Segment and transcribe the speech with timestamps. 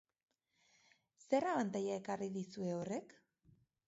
[1.25, 3.15] Zer abantaila ekarri dizue horrek?